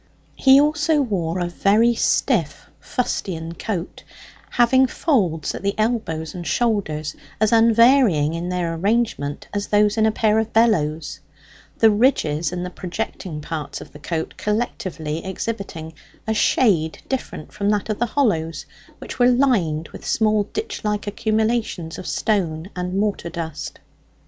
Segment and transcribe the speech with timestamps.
[0.35, 4.03] He also wore a very stiff fustian coat,
[4.49, 10.07] having folds at the elbows and shoulders as unvarying in their arrangement as those in
[10.07, 11.19] a pair of bellows:
[11.77, 15.93] the ridges and the projecting parts of the coat collectively exhibiting
[16.25, 18.65] a shade different from that of the hollows,
[18.97, 23.77] which were lined with small ditch like accumulations of stone and mortar dust.